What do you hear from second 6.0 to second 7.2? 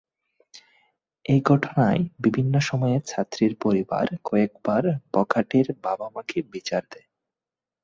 মাকে বিচার দেয়।